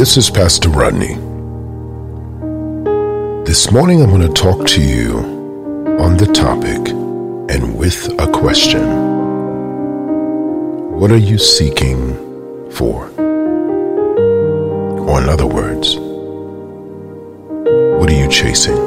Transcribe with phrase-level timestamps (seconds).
[0.00, 1.16] This is Pastor Rodney.
[3.44, 5.18] This morning I'm going to talk to you
[6.00, 6.88] on the topic
[7.54, 8.80] and with a question.
[10.98, 12.14] What are you seeking
[12.70, 13.10] for?
[15.04, 15.98] Or, in other words,
[17.98, 18.78] what are you chasing?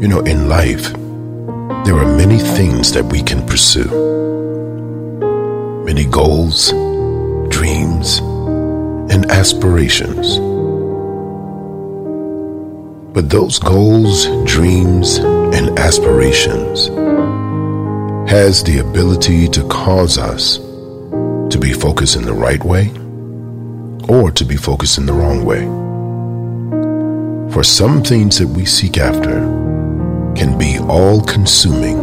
[0.00, 0.92] You know, in life,
[1.84, 3.90] there are many things that we can pursue,
[5.84, 6.72] many goals,
[7.56, 8.18] dreams,
[9.10, 10.36] and aspirations.
[13.14, 16.88] But those goals, dreams, and aspirations
[18.28, 22.90] has the ability to cause us to be focused in the right way
[24.06, 25.62] or to be focused in the wrong way.
[27.54, 29.40] For some things that we seek after
[30.36, 31.98] can be all consuming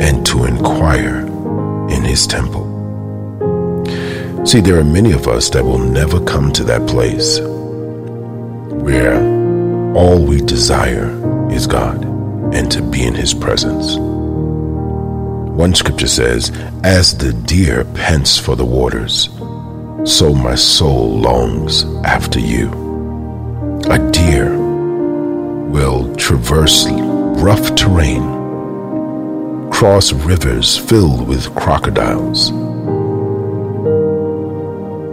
[0.00, 1.27] and to inquire
[1.88, 2.66] in his temple.
[4.46, 7.38] See, there are many of us that will never come to that place
[8.82, 9.20] where
[9.94, 11.10] all we desire
[11.50, 12.04] is God
[12.54, 13.96] and to be in his presence.
[15.58, 16.50] One scripture says,
[16.84, 19.28] As the deer pants for the waters,
[20.04, 22.70] so my soul longs after you.
[23.90, 28.22] A deer will traverse rough terrain,
[29.78, 32.50] cross rivers filled with crocodiles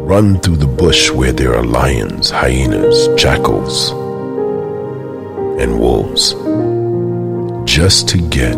[0.09, 3.91] run through the bush where there are lions, hyenas, jackals,
[5.61, 6.33] and wolves,
[7.71, 8.55] just to get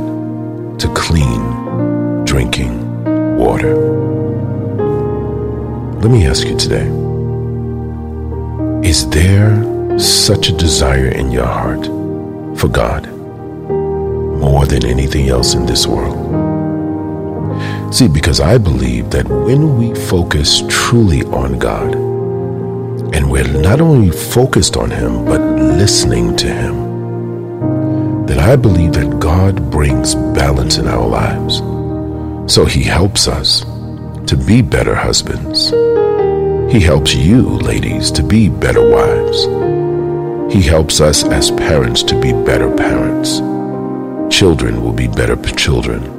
[0.80, 3.04] to clean drinking
[3.36, 3.76] water.
[6.00, 6.88] Let me ask you today
[8.88, 11.86] is there such a desire in your heart
[12.58, 13.17] for God
[14.40, 16.18] more than anything else in this world?
[17.94, 21.96] See, because I believe that when we focus truly on God,
[23.14, 29.20] and we're not only focused on Him, but listening to Him, that I believe that
[29.20, 31.58] God brings balance in our lives.
[32.54, 33.62] So He helps us
[34.28, 35.72] to be better husbands.
[36.72, 39.46] He helps you, ladies, to be better wives.
[40.54, 43.40] He helps us as parents to be better parents.
[44.30, 46.18] Children will be better children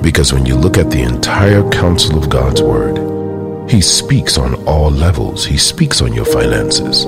[0.00, 4.90] because when you look at the entire counsel of God's Word, He speaks on all
[4.90, 5.44] levels.
[5.44, 7.04] He speaks on your finances.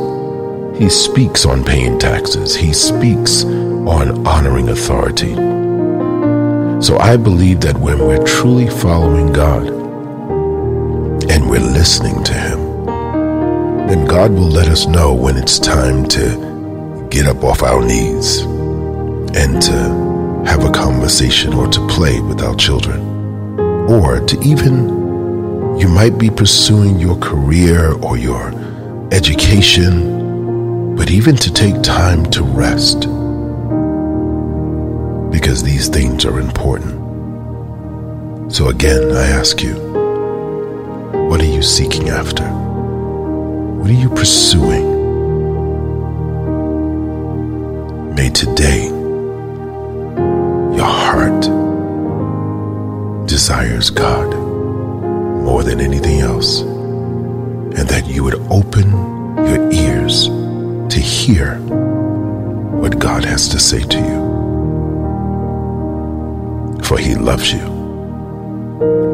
[0.79, 2.55] He speaks on paying taxes.
[2.57, 5.34] He speaks on honoring authority.
[6.83, 9.67] So I believe that when we're truly following God
[11.31, 12.87] and we're listening to Him,
[13.89, 18.56] then God will let us know when it's time to get up off our knees
[19.36, 19.72] and to
[20.50, 23.00] have a conversation or to play with our children.
[23.88, 24.88] Or to even,
[25.78, 28.53] you might be pursuing your career or your
[29.12, 33.00] education, but even to take time to rest.
[35.30, 36.94] Because these things are important.
[38.53, 39.74] So again, I ask you,
[41.28, 42.44] what are you seeking after?
[42.44, 44.94] What are you pursuing?
[48.15, 48.96] May today
[53.36, 54.34] desires God
[55.44, 58.91] more than anything else, and that you would open
[59.50, 60.28] your ears
[60.88, 61.59] to hear
[62.80, 64.18] what God has to say to you.
[66.83, 67.66] For He loves you,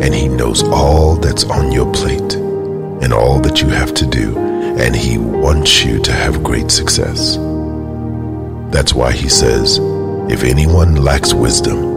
[0.00, 2.34] and He knows all that's on your plate
[3.02, 7.38] and all that you have to do, and He wants you to have great success.
[8.70, 9.80] That's why He says,
[10.30, 11.92] if anyone lacks wisdom,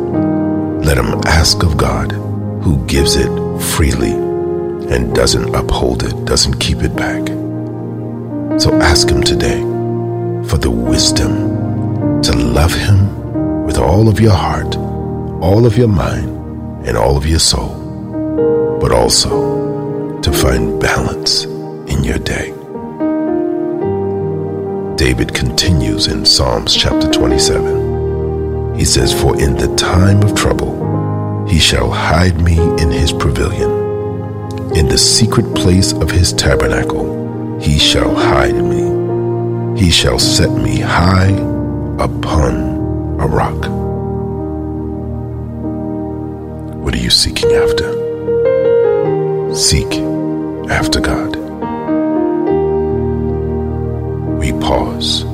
[0.96, 2.14] let him ask of God,
[2.64, 3.30] who gives it
[3.76, 7.28] freely and doesn't uphold it, doesn't keep it back.
[8.62, 9.60] So ask Him today
[10.48, 14.78] for the wisdom to love Him with all of your heart,
[15.42, 22.06] all of your mind, and all of your soul, but also to find balance in
[22.06, 22.54] your day.
[24.96, 28.78] David continues in Psalms chapter 27.
[28.78, 30.85] He says, For in the time of trouble
[31.48, 33.72] he shall hide me in his pavilion.
[34.76, 39.80] In the secret place of his tabernacle he shall hide me.
[39.80, 41.32] He shall set me high
[42.00, 42.56] upon
[43.20, 43.70] a rock.
[46.84, 47.94] What are you seeking after?
[49.56, 49.94] Seek
[50.70, 51.36] after God.
[54.40, 55.26] We pause.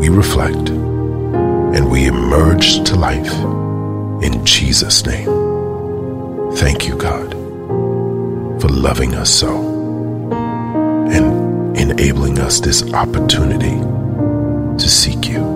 [0.00, 3.59] We reflect and we emerge to life
[4.22, 5.28] in Jesus' name.
[6.56, 7.32] Thank you, God,
[8.60, 9.56] for loving us so
[11.12, 13.78] and enabling us this opportunity
[14.78, 15.49] to seek you.